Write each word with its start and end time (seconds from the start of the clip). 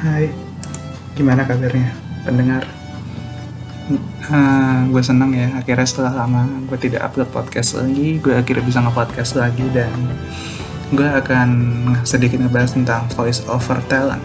Hai, 0.00 0.32
gimana 1.12 1.44
kabarnya 1.44 1.92
pendengar? 2.24 2.64
Uh, 4.32 4.88
gue 4.88 5.02
seneng 5.04 5.28
ya, 5.36 5.52
akhirnya 5.60 5.84
setelah 5.84 6.24
lama 6.24 6.48
gue 6.64 6.78
tidak 6.80 7.04
upload 7.04 7.28
podcast 7.28 7.76
lagi, 7.76 8.16
gue 8.16 8.32
akhirnya 8.32 8.64
bisa 8.64 8.80
nge-podcast 8.80 9.36
lagi 9.36 9.60
dan 9.76 9.92
gue 10.96 11.04
akan 11.04 11.48
sedikit 12.08 12.40
ngebahas 12.40 12.80
tentang 12.80 13.12
voice 13.12 13.44
over 13.44 13.76
talent. 13.92 14.24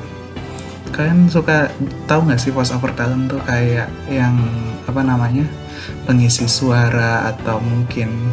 Kalian 0.96 1.28
suka 1.28 1.68
tahu 2.08 2.32
nggak 2.32 2.40
sih 2.40 2.56
voice 2.56 2.72
over 2.72 2.96
talent 2.96 3.28
tuh 3.28 3.44
kayak 3.44 3.92
yang 4.08 4.40
apa 4.88 5.04
namanya 5.04 5.44
pengisi 6.08 6.48
suara 6.48 7.36
atau 7.36 7.60
mungkin 7.60 8.32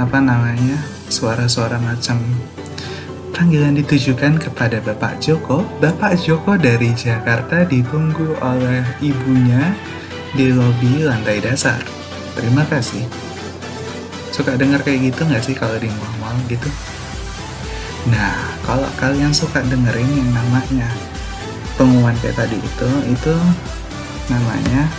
apa 0.00 0.24
namanya 0.24 0.80
suara-suara 1.12 1.76
macam 1.76 2.16
Panggilan 3.32 3.72
ditujukan 3.80 4.36
kepada 4.36 4.84
Bapak 4.84 5.16
Joko. 5.24 5.64
Bapak 5.80 6.20
Joko 6.20 6.60
dari 6.60 6.92
Jakarta 6.92 7.64
ditunggu 7.64 8.36
oleh 8.44 8.84
ibunya 9.00 9.72
di 10.36 10.52
lobi 10.52 11.00
lantai 11.00 11.40
dasar. 11.40 11.80
Terima 12.36 12.60
kasih. 12.68 13.08
Suka 14.36 14.52
dengar 14.60 14.84
kayak 14.84 15.12
gitu 15.12 15.24
nggak 15.24 15.40
sih 15.48 15.56
kalau 15.56 15.80
di 15.80 15.88
mall-mall 15.88 16.36
gitu? 16.52 16.68
Nah, 18.12 18.36
kalau 18.68 18.88
kalian 19.00 19.32
suka 19.32 19.64
dengerin 19.64 20.12
yang 20.12 20.30
namanya 20.36 20.92
pengumuman 21.80 22.12
kayak 22.20 22.36
tadi 22.36 22.60
itu, 22.60 22.90
itu 23.08 23.34
namanya 24.28 24.92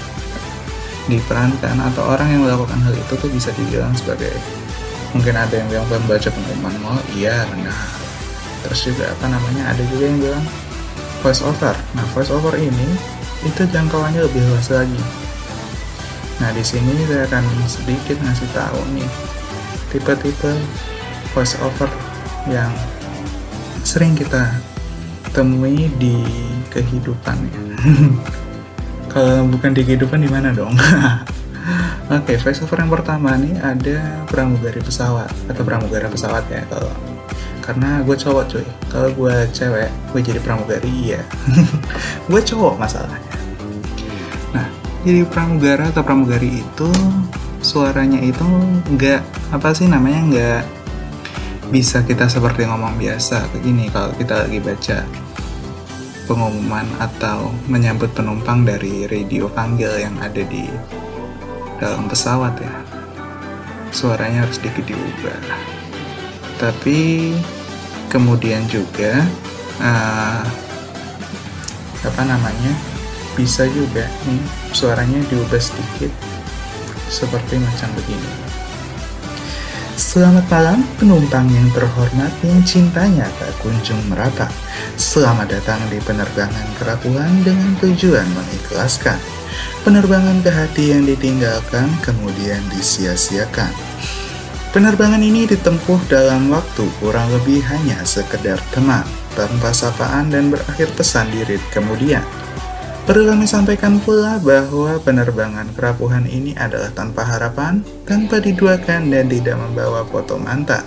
diperankan 1.06 1.78
atau 1.94 2.18
orang 2.18 2.34
yang 2.34 2.42
melakukan 2.50 2.82
hal 2.82 2.94
itu 2.98 3.14
tuh 3.14 3.30
bisa 3.30 3.54
dibilang 3.54 3.94
sebagai 3.94 4.34
mungkin 5.14 5.38
ada 5.38 5.54
yang 5.54 5.70
bilang 5.70 5.86
membaca 5.86 6.30
pengumuman 6.34 6.76
mall, 6.82 6.98
iya 7.14 7.46
benar 7.54 8.03
terus 8.64 8.88
juga 8.88 9.12
apa 9.12 9.28
namanya 9.28 9.76
ada 9.76 9.84
juga 9.92 10.04
yang 10.08 10.20
bilang 10.24 10.46
voice 11.20 11.44
over 11.44 11.76
nah 11.96 12.06
voice 12.16 12.32
over 12.32 12.56
ini 12.56 12.88
itu 13.44 13.68
jangkauannya 13.68 14.24
lebih 14.24 14.42
luas 14.48 14.72
lagi. 14.72 15.02
Nah 16.40 16.50
di 16.56 16.64
sini 16.64 16.96
saya 17.06 17.28
akan 17.28 17.44
sedikit 17.68 18.18
ngasih 18.24 18.50
tahu 18.56 18.80
nih 18.96 19.10
tipe-tipe 19.92 20.52
voice 21.36 21.60
over 21.62 21.92
yang 22.50 22.72
sering 23.84 24.16
kita 24.16 24.48
temui 25.36 25.92
di 26.00 26.24
kehidupan 26.72 27.38
ya. 27.52 27.62
kalau 29.14 29.46
bukan 29.52 29.76
di 29.76 29.84
kehidupan 29.86 30.24
di 30.24 30.30
mana 30.32 30.56
dong? 30.56 30.74
Oke, 32.12 32.36
okay, 32.36 32.38
voice 32.40 32.60
over 32.60 32.80
yang 32.80 32.92
pertama 32.92 33.40
nih 33.40 33.56
ada 33.64 34.24
pramugari 34.28 34.84
pesawat 34.84 35.32
atau 35.48 35.64
pramugara 35.64 36.12
pesawat 36.12 36.44
ya 36.52 36.64
kalau 36.68 36.92
karena 37.64 38.04
gue 38.04 38.14
cowok 38.20 38.44
cuy. 38.52 38.68
Kalau 38.92 39.10
gue 39.16 39.36
cewek 39.56 39.90
gue 40.12 40.20
jadi 40.20 40.40
pramugari 40.44 40.94
ya 41.16 41.22
gue 42.28 42.42
cowok 42.44 42.76
masalahnya. 42.76 43.34
Nah 44.52 44.68
jadi 45.08 45.24
pramugara 45.24 45.88
atau 45.90 46.04
pramugari 46.04 46.60
itu 46.60 46.92
suaranya 47.64 48.20
itu 48.20 48.44
nggak 48.92 49.56
apa 49.56 49.72
sih 49.72 49.88
namanya 49.88 50.20
nggak 50.28 50.64
bisa 51.72 52.04
kita 52.04 52.28
seperti 52.28 52.68
ngomong 52.68 53.00
biasa 53.00 53.50
begini 53.56 53.88
kalau 53.90 54.12
kita 54.14 54.46
lagi 54.46 54.60
baca 54.60 55.08
pengumuman 56.28 56.88
atau 57.00 57.52
menyambut 57.68 58.12
penumpang 58.16 58.64
dari 58.64 59.08
radio 59.08 59.48
panggil 59.52 59.92
yang 60.00 60.16
ada 60.20 60.44
di 60.44 60.68
dalam 61.80 62.08
pesawat 62.08 62.56
ya. 62.60 62.74
Suaranya 63.94 64.48
harus 64.48 64.58
sedikit 64.58 64.88
diubah. 64.88 65.40
Tapi 66.58 67.32
kemudian 68.12 68.64
juga 68.72 69.24
uh, 69.80 70.44
apa 72.04 72.22
namanya 72.28 72.74
bisa 73.34 73.66
juga 73.72 74.06
nih 74.28 74.44
suaranya 74.76 75.20
diubah 75.32 75.62
sedikit 75.62 76.12
seperti 77.10 77.58
macam 77.62 77.90
begini 77.98 78.44
Selamat 79.94 80.50
malam 80.50 80.82
penumpang 80.98 81.46
yang 81.54 81.70
terhormat 81.70 82.34
yang 82.42 82.66
cintanya 82.66 83.30
tak 83.38 83.54
kunjung 83.62 84.02
merata. 84.10 84.50
Selamat 84.98 85.54
datang 85.54 85.78
di 85.94 86.02
penerbangan 86.02 86.66
kerapuhan 86.82 87.30
dengan 87.46 87.78
tujuan 87.78 88.26
mengikhlaskan. 88.34 89.22
Penerbangan 89.86 90.42
ke 90.42 90.50
hati 90.50 90.98
yang 90.98 91.06
ditinggalkan 91.06 91.94
kemudian 92.02 92.62
disia-siakan. 92.74 93.70
Penerbangan 94.74 95.22
ini 95.22 95.46
ditempuh 95.46 96.10
dalam 96.10 96.50
waktu 96.50 96.82
kurang 96.98 97.30
lebih 97.30 97.62
hanya 97.62 98.02
sekedar 98.02 98.58
teman, 98.74 99.06
tanpa 99.38 99.70
sapaan 99.70 100.34
dan 100.34 100.50
berakhir 100.50 100.90
pesan 100.98 101.30
di 101.30 101.46
kemudian. 101.70 102.26
Perlu 103.06 103.30
kami 103.30 103.46
sampaikan 103.46 104.02
pula 104.02 104.42
bahwa 104.42 104.98
penerbangan 104.98 105.70
kerapuhan 105.78 106.26
ini 106.26 106.58
adalah 106.58 106.90
tanpa 106.90 107.22
harapan, 107.22 107.86
tanpa 108.10 108.42
diduakan, 108.42 109.14
dan 109.14 109.30
tidak 109.30 109.62
membawa 109.62 110.02
foto 110.10 110.42
mantan. 110.42 110.82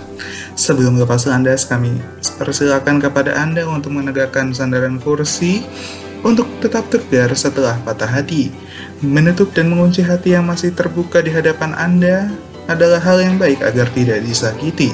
Sebelum 0.59 0.99
lepas 0.99 1.23
landas, 1.23 1.63
kami 1.63 1.95
persilakan 2.35 2.99
kepada 2.99 3.39
Anda 3.39 3.63
untuk 3.71 3.95
menegakkan 3.95 4.51
sandaran 4.51 4.99
kursi 4.99 5.63
untuk 6.27 6.49
tetap 6.59 6.89
tegar 6.91 7.31
setelah 7.37 7.79
patah 7.87 8.09
hati, 8.09 8.51
menutup 8.99 9.53
dan 9.55 9.71
mengunci 9.71 10.03
hati 10.03 10.35
yang 10.35 10.43
masih 10.43 10.73
terbuka 10.73 11.21
di 11.21 11.31
hadapan 11.31 11.71
Anda, 11.77 12.33
adalah 12.67 12.99
hal 12.99 13.23
yang 13.23 13.35
baik 13.39 13.63
agar 13.63 13.87
tidak 13.95 14.21
disakiti. 14.23 14.91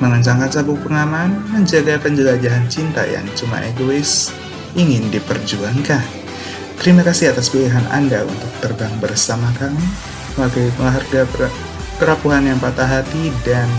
Mengencangkan 0.00 0.50
sabuk 0.50 0.82
pengaman, 0.82 1.38
menjaga 1.52 2.00
penjelajahan 2.00 2.66
cinta 2.66 3.06
yang 3.06 3.22
cuma 3.38 3.62
egois, 3.62 4.34
ingin 4.74 5.06
diperjuangkan. 5.12 6.02
Terima 6.80 7.06
kasih 7.06 7.30
atas 7.30 7.52
pilihan 7.52 7.86
Anda 7.92 8.26
untuk 8.26 8.50
terbang 8.58 8.90
bersama 8.98 9.46
kami, 9.60 9.84
sebagai 10.34 10.74
pengharga 10.74 11.22
kerapuhan 12.02 12.42
yang 12.42 12.58
patah 12.58 12.88
hati, 12.88 13.30
dan 13.46 13.70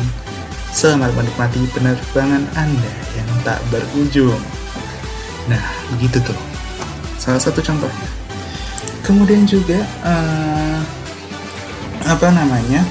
selamat 0.72 1.12
menikmati 1.12 1.68
penerbangan 1.76 2.48
Anda 2.56 2.94
yang 3.20 3.30
tak 3.44 3.60
berujung. 3.68 4.40
Nah, 5.52 5.60
begitu 5.92 6.24
tuh. 6.24 6.40
Salah 7.20 7.42
satu 7.44 7.60
contohnya. 7.60 8.08
Kemudian 9.04 9.44
juga, 9.44 9.84
uh, 10.08 10.80
apa 12.08 12.32
namanya, 12.32 12.88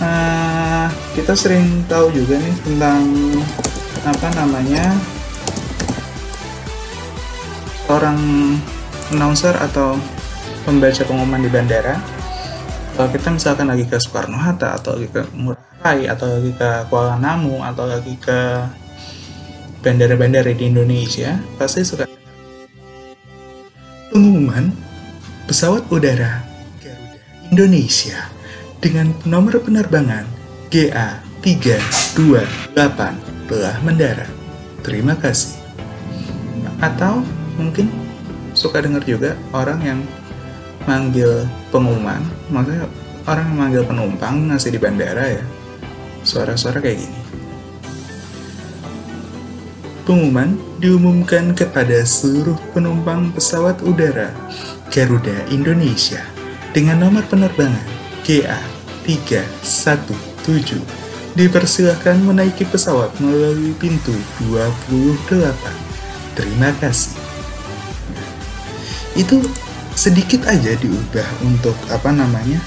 uh, 0.00 0.86
kita 1.14 1.32
sering 1.36 1.84
tahu 1.86 2.10
juga 2.12 2.40
nih 2.40 2.56
tentang 2.64 3.04
apa 4.04 4.28
namanya 4.36 4.96
orang 7.92 8.18
announcer 9.12 9.52
atau 9.56 9.98
pembaca 10.64 11.02
pengumuman 11.04 11.42
di 11.42 11.50
bandara. 11.50 11.96
Kalau 12.96 13.08
kita 13.12 13.28
misalkan 13.32 13.70
lagi 13.70 13.88
ke 13.88 13.96
Soekarno 13.96 14.36
Hatta 14.36 14.76
atau 14.76 14.98
lagi 14.98 15.08
ke 15.08 15.22
Ngurah 15.32 15.80
Rai 15.80 16.04
atau 16.04 16.28
lagi 16.28 16.52
ke 16.52 16.70
Kuala 16.92 17.16
Namu 17.16 17.64
atau 17.64 17.88
lagi 17.88 18.12
ke 18.20 18.40
bandara-bandara 19.80 20.52
di 20.52 20.68
Indonesia 20.68 21.40
pasti 21.56 21.80
suka 21.80 22.04
pengumuman 24.12 24.68
pesawat 25.48 25.88
udara 25.88 26.44
Garuda 26.84 27.16
Indonesia 27.48 28.39
dengan 28.80 29.12
nomor 29.28 29.60
penerbangan 29.60 30.24
GA328 30.72 32.98
telah 33.46 33.76
mendarat. 33.84 34.32
Terima 34.80 35.12
kasih. 35.20 35.60
Atau 36.80 37.20
mungkin 37.60 37.92
suka 38.56 38.80
dengar 38.80 39.04
juga 39.04 39.36
orang 39.52 39.84
yang 39.84 40.00
manggil 40.88 41.44
pengumuman, 41.68 42.24
maksudnya 42.48 42.88
orang 43.28 43.52
yang 43.52 43.60
manggil 43.60 43.84
penumpang 43.84 44.48
ngasih 44.48 44.72
di 44.72 44.80
bandara 44.80 45.36
ya. 45.36 45.44
Suara-suara 46.24 46.80
kayak 46.80 47.04
gini. 47.04 47.20
Pengumuman 50.08 50.56
diumumkan 50.80 51.52
kepada 51.52 52.00
seluruh 52.02 52.56
penumpang 52.72 53.28
pesawat 53.36 53.84
udara 53.84 54.32
Garuda 54.88 55.44
Indonesia 55.52 56.24
dengan 56.72 57.04
nomor 57.04 57.28
penerbangan 57.28 57.84
GA317 59.04 60.80
dipersilahkan 61.38 62.18
menaiki 62.20 62.66
pesawat 62.66 63.14
melalui 63.22 63.72
pintu 63.78 64.12
28. 64.50 65.54
Terima 66.34 66.74
kasih. 66.82 67.14
Itu 69.14 69.42
sedikit 69.94 70.46
aja 70.46 70.74
diubah 70.78 71.28
untuk 71.46 71.76
apa 71.90 72.10
namanya? 72.10 72.58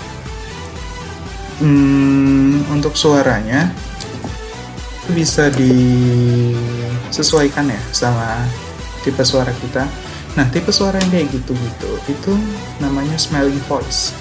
Hmm, 1.60 2.66
untuk 2.74 2.98
suaranya 2.98 3.72
bisa 5.12 5.52
disesuaikan 7.12 7.68
ya 7.68 7.82
sama 7.92 8.48
tipe 9.04 9.24
suara 9.28 9.52
kita. 9.60 9.84
Nah, 10.34 10.50
tipe 10.50 10.72
suara 10.74 10.98
yang 10.98 11.12
kayak 11.14 11.30
gitu-gitu 11.30 11.92
itu 12.10 12.34
namanya 12.82 13.20
smiling 13.20 13.60
voice. 13.70 14.16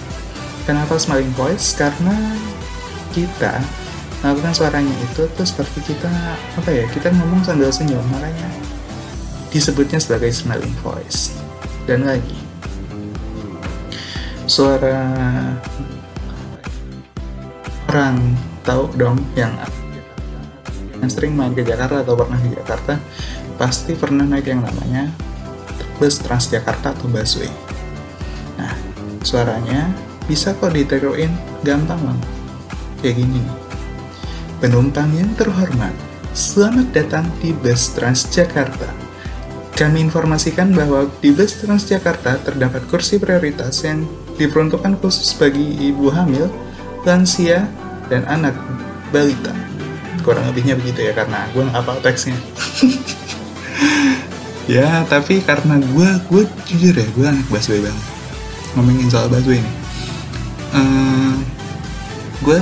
Kenapa 0.63 0.95
smiling 0.95 1.35
voice? 1.35 1.75
Karena 1.75 2.15
kita 3.11 3.59
melakukan 4.23 4.55
suaranya 4.55 4.95
itu 5.03 5.27
tuh 5.35 5.47
seperti 5.47 5.83
kita 5.93 6.09
apa 6.55 6.71
ya 6.71 6.87
kita 6.95 7.11
ngomong 7.11 7.43
sambil 7.43 7.75
senyum 7.75 8.07
makanya 8.15 8.47
disebutnya 9.51 9.99
sebagai 9.99 10.31
smelling 10.33 10.73
voice. 10.81 11.35
Dan 11.85 12.07
lagi, 12.07 12.39
suara 14.47 15.03
orang 17.91 18.39
tahu 18.63 18.89
dong 18.95 19.19
yang 19.35 19.53
yang 21.03 21.11
sering 21.11 21.35
main 21.35 21.53
ke 21.53 21.67
Jakarta 21.67 22.07
atau 22.07 22.15
pernah 22.15 22.39
ke 22.39 22.55
Jakarta 22.55 22.95
pasti 23.59 23.93
pernah 23.99 24.23
naik 24.23 24.49
yang 24.49 24.63
namanya 24.63 25.11
bus 25.99 26.23
Transjakarta 26.23 26.95
atau 26.95 27.11
busway. 27.11 27.51
Nah, 28.57 28.73
suaranya 29.27 29.91
bisa 30.33 30.57
kok 30.57 30.73
diteroin 30.73 31.29
gampang 31.61 32.01
loh. 32.01 32.17
Kayak 33.05 33.21
gini. 33.21 33.45
Penumpang 34.65 35.13
yang 35.13 35.29
terhormat, 35.37 35.93
selamat 36.33 36.89
datang 36.97 37.29
di 37.45 37.53
bus 37.53 37.93
Transjakarta. 37.93 38.89
Kami 39.77 40.01
informasikan 40.09 40.73
bahwa 40.73 41.05
di 41.21 41.37
bus 41.37 41.61
Transjakarta 41.61 42.41
terdapat 42.49 42.81
kursi 42.89 43.21
prioritas 43.21 43.85
yang 43.85 44.09
diperuntukkan 44.41 44.97
khusus 45.05 45.37
bagi 45.37 45.93
ibu 45.93 46.09
hamil, 46.09 46.49
lansia, 47.05 47.69
dan 48.09 48.25
anak 48.25 48.57
balita. 49.13 49.53
Kurang 50.25 50.49
lebihnya 50.49 50.81
begitu 50.81 51.05
ya 51.05 51.13
karena 51.13 51.45
gue 51.53 51.61
nggak 51.61 51.77
apa 51.77 51.93
teksnya. 52.01 52.41
ya 54.81 55.05
tapi 55.13 55.45
karena 55.45 55.77
gue 55.77 56.09
gue 56.33 56.43
jujur 56.71 56.95
ya 56.97 57.05
gue 57.19 57.27
anak 57.27 57.47
busway 57.51 57.83
banget 57.83 58.07
ngomongin 58.79 59.11
soal 59.11 59.27
busway 59.27 59.59
ini 59.59 59.82
uh, 60.75 61.35
gue 62.43 62.59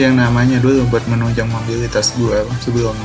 yang 0.00 0.16
namanya 0.16 0.58
dulu 0.58 0.88
buat 0.88 1.04
menunjang 1.08 1.48
mobilitas 1.48 2.16
gue 2.16 2.38
sebelum 2.64 2.96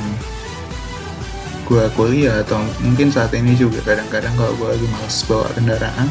gue 1.67 1.83
kuliah 1.99 2.47
atau 2.47 2.63
mungkin 2.79 3.11
saat 3.11 3.35
ini 3.35 3.51
juga 3.59 3.83
kadang-kadang 3.83 4.31
kalau 4.39 4.55
gue 4.55 4.67
lagi 4.71 4.87
males 4.87 5.17
bawa 5.27 5.51
kendaraan 5.51 6.07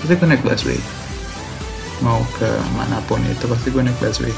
pasti 0.00 0.16
gue 0.16 0.28
naik 0.28 0.40
busway. 0.40 0.80
Mau 2.00 2.24
ke 2.40 2.48
mana 2.72 3.04
pun 3.04 3.20
itu 3.28 3.44
pasti 3.44 3.68
gue 3.68 3.84
naik 3.84 4.00
busway. 4.00 4.32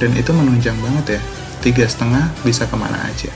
Dan 0.00 0.16
itu 0.16 0.32
menunjang 0.32 0.74
banget 0.80 1.16
ya 1.16 1.20
tiga 1.60 1.84
setengah 1.84 2.32
bisa 2.40 2.64
ke 2.64 2.76
mana 2.80 2.96
aja. 3.04 3.28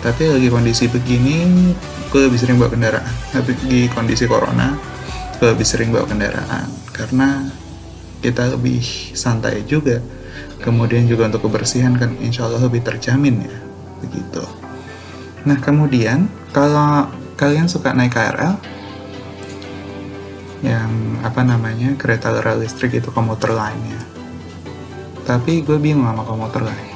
Tapi 0.00 0.32
lagi 0.32 0.48
kondisi 0.48 0.88
begini 0.88 1.76
gue 2.08 2.20
lebih 2.32 2.40
sering 2.40 2.56
bawa 2.56 2.72
kendaraan. 2.72 3.14
Tapi 3.36 3.52
di 3.68 3.92
kondisi 3.92 4.24
corona 4.24 4.72
gue 5.36 5.48
lebih 5.52 5.68
sering 5.68 5.92
bawa 5.92 6.08
kendaraan 6.08 6.72
karena 6.96 7.44
kita 8.20 8.56
lebih 8.56 8.80
santai 9.12 9.64
juga. 9.66 10.00
Kemudian 10.56 11.04
juga 11.04 11.28
untuk 11.28 11.46
kebersihan 11.46 11.94
kan 11.94 12.16
insya 12.18 12.48
Allah 12.48 12.64
lebih 12.64 12.80
terjamin 12.80 13.44
ya. 13.44 13.56
Begitu. 14.02 14.42
Nah 15.46 15.58
kemudian 15.60 16.26
kalau 16.50 17.06
kalian 17.36 17.68
suka 17.68 17.92
naik 17.92 18.16
KRL 18.16 18.56
yang 20.64 21.20
apa 21.20 21.44
namanya 21.44 21.94
kereta 21.94 22.32
rel 22.40 22.64
listrik 22.64 22.96
itu 22.96 23.12
komuter 23.12 23.52
lainnya. 23.52 24.00
Tapi 25.22 25.62
gue 25.62 25.76
bingung 25.76 26.08
sama 26.08 26.24
komuter 26.24 26.64
lain. 26.64 26.88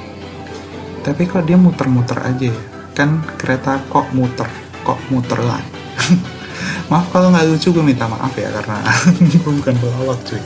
Tapi 1.01 1.25
kok 1.29 1.45
dia 1.45 1.57
muter-muter 1.57 2.17
aja 2.19 2.47
ya? 2.49 2.63
Kan 2.97 3.23
kereta 3.37 3.79
kok 3.87 4.09
muter 4.11 4.49
kok 4.81 4.99
muter 5.13 5.39
lain. 5.39 5.69
Maaf 6.91 7.07
kalau 7.13 7.31
nggak 7.31 7.47
lucu 7.47 7.71
gue 7.71 7.85
minta 7.85 8.03
maaf 8.03 8.35
ya 8.35 8.51
karena 8.51 8.83
gue 9.31 9.51
bukan 9.63 9.75
pelawak 9.79 10.19
cuy 10.27 10.43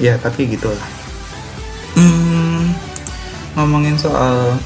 ya 0.00 0.16
tapi 0.20 0.48
gitulah. 0.48 0.88
Hmm, 1.92 2.72
ngomongin 3.58 4.00
soal 4.00 4.56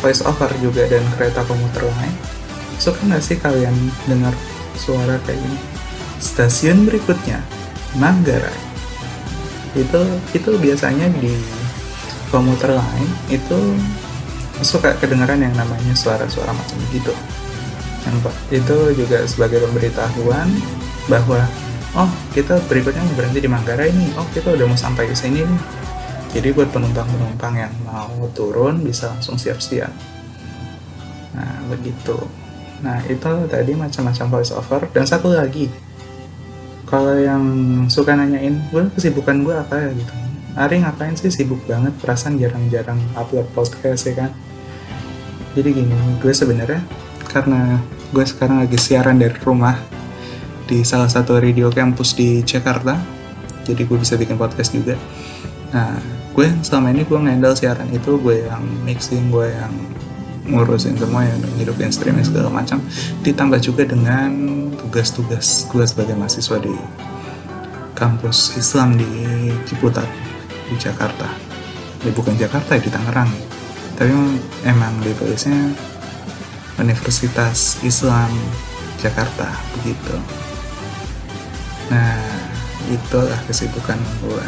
voice 0.00 0.24
over 0.24 0.48
juga 0.60 0.88
dan 0.88 1.04
kereta 1.16 1.44
komuter 1.44 1.84
lain 1.84 2.14
suka 2.76 3.00
nggak 3.08 3.24
sih 3.24 3.36
kalian 3.40 3.72
dengar 4.04 4.32
suara 4.76 5.16
kayak 5.24 5.40
gini? 5.40 5.58
Stasiun 6.20 6.88
berikutnya 6.88 7.40
Manggarai. 7.96 8.52
Itu 9.76 10.00
itu 10.36 10.50
biasanya 10.60 11.08
di 11.16 11.32
komuter 12.28 12.76
lain 12.76 13.08
itu 13.32 13.58
suka 14.60 14.96
kedengaran 15.00 15.40
yang 15.40 15.52
namanya 15.56 15.92
suara-suara 15.96 16.52
macam 16.52 16.76
gitu. 16.92 17.12
Yang 18.04 18.16
itu 18.52 18.76
juga 19.04 19.24
sebagai 19.24 19.64
pemberitahuan 19.64 20.48
bahwa 21.08 21.40
oh 21.96 22.10
kita 22.36 22.60
berikutnya 22.68 23.02
berhenti 23.16 23.40
di 23.40 23.48
Manggarai 23.48 23.90
nih. 23.90 24.12
Oh 24.20 24.28
kita 24.30 24.52
udah 24.52 24.68
mau 24.68 24.78
sampai 24.78 25.08
ke 25.08 25.16
sini 25.16 25.42
nih. 25.42 25.60
Jadi 26.36 26.52
buat 26.52 26.68
penumpang-penumpang 26.68 27.54
yang 27.56 27.72
mau 27.80 28.12
turun 28.36 28.84
bisa 28.84 29.08
langsung 29.08 29.40
siap-siap. 29.40 29.88
Nah 31.32 31.64
begitu. 31.72 32.20
Nah 32.84 33.00
itu 33.08 33.30
tadi 33.48 33.72
macam-macam 33.72 34.26
voice 34.28 34.52
over 34.52 34.84
dan 34.92 35.08
satu 35.08 35.32
lagi. 35.32 35.72
Kalau 36.86 37.16
yang 37.18 37.42
suka 37.88 38.14
nanyain 38.14 38.62
gue 38.70 38.92
kesibukan 38.92 39.42
gue 39.42 39.56
apa 39.56 39.74
ya? 39.80 39.88
gitu. 39.96 40.12
Ari 40.56 40.84
ngapain 40.84 41.16
sih? 41.16 41.32
Sibuk 41.32 41.64
banget. 41.64 41.96
Perasaan 41.98 42.36
jarang-jarang 42.36 43.00
upload 43.16 43.48
podcast 43.56 44.04
ya 44.04 44.14
kan? 44.14 44.30
Jadi 45.56 45.72
gini 45.72 45.96
gue 46.20 46.32
sebenarnya 46.36 46.84
karena 47.32 47.80
gue 48.12 48.24
sekarang 48.28 48.60
lagi 48.60 48.76
siaran 48.76 49.16
dari 49.16 49.34
rumah 49.40 49.95
di 50.66 50.82
salah 50.82 51.06
satu 51.06 51.38
radio 51.38 51.70
campus 51.70 52.18
di 52.18 52.42
Jakarta. 52.42 52.98
Jadi 53.62 53.86
gue 53.86 53.98
bisa 53.98 54.18
bikin 54.18 54.34
podcast 54.34 54.74
juga. 54.74 54.98
Nah 55.70 55.98
gue 56.34 56.46
selama 56.60 56.92
ini 56.92 57.06
gue 57.06 57.18
ngendal 57.18 57.54
siaran 57.54 57.88
itu 57.94 58.18
gue 58.18 58.50
yang 58.50 58.62
mixing 58.82 59.30
gue 59.30 59.46
yang 59.46 59.72
ngurusin 60.46 60.94
semua 60.94 61.26
yang 61.26 61.38
ngidupin 61.58 61.90
streaming 61.90 62.26
segala 62.26 62.50
macam. 62.50 62.82
Ditambah 63.22 63.62
juga 63.62 63.86
dengan 63.86 64.30
tugas-tugas 64.74 65.70
gue 65.70 65.86
sebagai 65.86 66.18
mahasiswa 66.18 66.58
di 66.58 66.74
kampus 67.94 68.58
Islam 68.58 68.98
di 68.98 69.08
Ciputat 69.66 70.06
di 70.66 70.74
Jakarta. 70.78 71.30
Ya 72.02 72.10
bukan 72.10 72.34
Jakarta 72.38 72.78
di 72.78 72.90
Tangerang. 72.90 73.30
Tapi 73.96 74.12
emang 74.66 74.92
ditulisnya 75.00 75.72
Universitas 76.76 77.80
Islam 77.80 78.28
Jakarta 79.00 79.48
begitu 79.80 80.20
nah 81.90 82.18
itulah 82.90 83.38
kesibukan 83.46 83.98
gue 84.22 84.46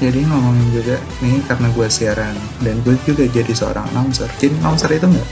jadi 0.00 0.24
ngomongin 0.24 0.68
juga 0.72 0.96
nih 1.20 1.44
karena 1.44 1.68
gue 1.76 1.88
siaran 1.92 2.32
dan 2.64 2.80
gue 2.88 2.96
juga 3.04 3.28
jadi 3.28 3.52
seorang 3.52 3.84
announcer. 3.92 4.32
Jadi 4.40 4.56
announcer 4.64 4.88
itu 4.96 5.04
nggak 5.04 5.28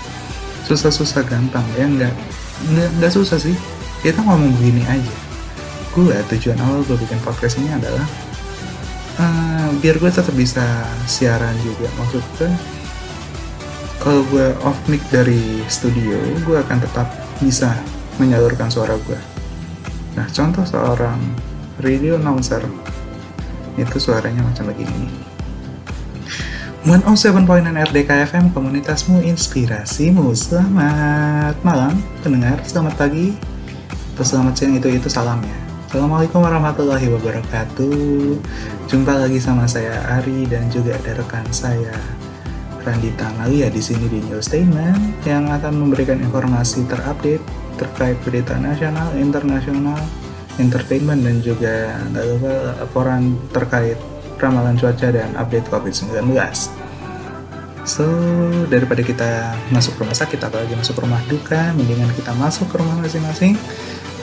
susah-susah 0.68 1.24
gampang 1.24 1.64
ya? 1.72 1.88
Nggak 1.88 2.12
nggak 2.76 2.88
nggak 3.00 3.12
susah 3.16 3.40
sih. 3.40 3.56
Kita 4.04 4.20
ngomong 4.20 4.52
begini 4.60 4.84
aja. 4.84 5.16
Gue 5.96 6.12
tujuan 6.36 6.60
awal 6.60 6.84
gue 6.84 7.00
bikin 7.00 7.16
podcast 7.24 7.56
ini 7.56 7.72
adalah 7.72 8.04
uh, 9.24 9.72
biar 9.80 9.96
gue 9.96 10.10
tetap 10.12 10.36
bisa 10.36 10.84
siaran 11.08 11.56
juga. 11.64 11.88
Maksudnya 11.96 12.52
kalau 14.04 14.20
gue 14.28 14.52
off 14.68 14.76
mic 14.84 15.00
dari 15.08 15.64
studio 15.72 16.20
gue 16.44 16.60
akan 16.60 16.76
tetap 16.84 17.08
bisa 17.40 17.72
menyalurkan 18.20 18.68
suara 18.68 19.00
gue 19.00 19.37
Nah, 20.18 20.26
contoh 20.34 20.66
seorang 20.66 21.14
radio 21.78 22.18
announcer. 22.18 22.58
Itu 23.78 24.02
suaranya 24.02 24.42
macam 24.42 24.74
begini. 24.74 25.06
107.9 26.82 27.46
RDK 27.70 28.10
FM 28.26 28.50
komunitasmu 28.50 29.22
inspirasimu. 29.22 30.34
Selamat 30.34 31.54
malam 31.62 32.02
pendengar. 32.26 32.58
Selamat 32.66 32.98
pagi. 32.98 33.38
Atau 34.18 34.26
selamat 34.26 34.58
siang 34.58 34.74
itu 34.74 34.90
itu 34.90 35.06
salamnya 35.06 35.54
Assalamualaikum 35.86 36.42
warahmatullahi 36.42 37.06
wabarakatuh. 37.06 38.36
Jumpa 38.90 39.14
lagi 39.24 39.38
sama 39.38 39.64
saya 39.70 40.02
Ari 40.18 40.50
dan 40.50 40.66
juga 40.74 40.98
ada 40.98 41.16
rekan 41.16 41.46
saya 41.54 41.94
Randita 42.82 43.30
Malia 43.38 43.68
di 43.68 43.82
sini 43.82 44.08
di 44.08 44.20
News 44.26 44.48
Statement 44.48 45.26
yang 45.26 45.50
akan 45.50 45.74
memberikan 45.86 46.18
informasi 46.20 46.86
terupdate 46.86 47.42
terkait 47.78 48.18
berita 48.26 48.58
nasional, 48.58 49.14
internasional, 49.14 49.98
entertainment 50.58 51.22
dan 51.22 51.38
juga 51.40 51.94
laporan 52.82 53.38
terkait 53.54 53.96
ramalan 54.38 54.78
cuaca 54.78 55.10
dan 55.10 55.34
update 55.38 55.66
COVID-19. 55.70 56.34
So, 57.88 58.04
daripada 58.68 59.00
kita 59.00 59.56
masuk 59.72 59.96
rumah 59.96 60.12
sakit 60.12 60.36
apalagi 60.44 60.76
masuk 60.76 61.00
rumah 61.00 61.24
duka, 61.24 61.72
mendingan 61.72 62.12
kita 62.12 62.36
masuk 62.36 62.68
ke 62.68 62.76
rumah 62.76 63.00
masing-masing, 63.00 63.56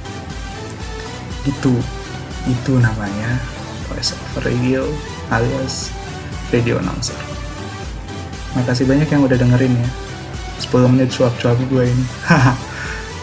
itu 1.45 1.73
itu 2.49 2.73
namanya 2.81 3.37
voice 3.89 4.17
over 4.17 4.49
radio 4.49 4.85
alias 5.29 5.93
radio 6.49 6.81
announcer. 6.81 7.17
Makasih 8.57 8.83
banyak 8.89 9.07
yang 9.07 9.23
udah 9.23 9.37
dengerin 9.39 9.73
ya. 9.77 9.89
10 10.61 10.91
menit 10.93 11.09
cuap-cuap 11.09 11.57
gue 11.57 11.83
ini. 11.87 12.05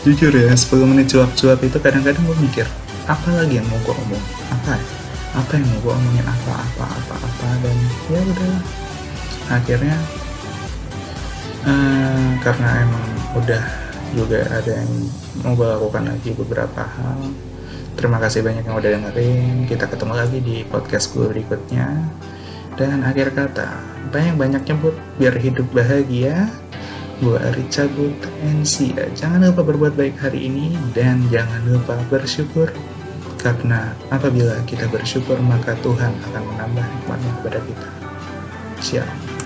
Jujur 0.06 0.32
ya, 0.32 0.50
10 0.56 0.90
menit 0.90 1.12
cuap-cuap 1.12 1.60
itu 1.60 1.78
kadang-kadang 1.78 2.24
gue 2.24 2.36
mikir, 2.40 2.66
apa 3.04 3.28
lagi 3.36 3.60
yang 3.60 3.66
mau 3.68 3.78
gue 3.84 3.94
omong? 3.94 4.24
Apa? 4.48 4.98
apa 5.36 5.54
yang 5.54 5.66
mau 5.68 5.78
gue 5.84 5.92
omongin 5.92 6.26
apa 6.26 6.52
apa 6.56 6.84
apa 6.88 7.14
apa 7.20 7.48
dan 7.60 7.76
ya 8.08 8.20
udah 8.24 8.54
akhirnya 9.52 9.96
uh, 11.68 12.28
karena 12.40 12.68
emang 12.82 13.06
udah 13.36 13.62
juga 14.16 14.40
ada 14.48 14.72
yang 14.72 14.92
mau 15.44 15.52
gue 15.52 15.68
lakukan 15.68 16.04
lagi 16.08 16.30
beberapa 16.32 16.80
hal 16.80 17.18
terima 17.98 18.22
kasih 18.22 18.46
banyak 18.46 18.62
yang 18.62 18.78
udah 18.78 18.90
dengerin. 18.94 19.66
Kita 19.66 19.90
ketemu 19.90 20.14
lagi 20.14 20.38
di 20.38 20.62
podcast 20.62 21.10
gue 21.10 21.26
berikutnya. 21.26 22.06
Dan 22.78 23.02
akhir 23.02 23.34
kata 23.34 23.82
banyak-banyak 24.14 24.62
nyebut 24.70 24.94
biar 25.18 25.34
hidup 25.34 25.66
bahagia. 25.74 26.46
Gue 27.18 27.34
Ari 27.34 27.66
cabut 27.66 28.14
NC 28.46 28.94
jangan 29.18 29.42
lupa 29.42 29.66
berbuat 29.66 29.98
baik 29.98 30.22
hari 30.22 30.46
ini 30.46 30.78
dan 30.94 31.26
jangan 31.34 31.58
lupa 31.66 31.98
bersyukur. 32.06 32.70
Karena 33.42 33.90
apabila 34.14 34.54
kita 34.70 34.86
bersyukur 34.86 35.34
maka 35.42 35.74
Tuhan 35.82 36.14
akan 36.30 36.42
menambah 36.54 36.86
nikmatnya 36.86 37.32
kepada 37.42 37.58
kita. 37.66 37.88
Siap. 38.78 39.37